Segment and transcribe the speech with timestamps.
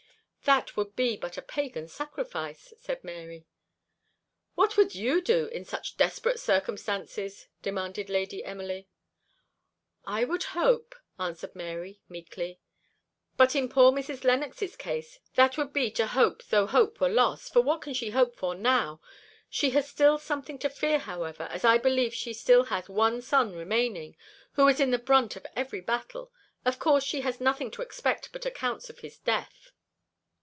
[0.43, 3.45] "That would be but a pagan sacrifice," said Mary.
[4.55, 8.87] "What would you do in such desperate circumstances?" demanded Lady Emily.
[10.03, 12.59] "I would hope," answered Mary, meekly.
[13.37, 14.23] "But in poor Mrs.
[14.23, 18.09] Lennox's case that would be to hope though hope were lost; for what can she
[18.09, 18.99] hope for now?
[19.47, 23.55] She has still something to fear, however, as I believe she has still one son
[23.55, 24.17] remaining,
[24.53, 26.31] who is in the brunt of every battle;
[26.65, 29.71] of course she has nothing to expect but accounts of his death."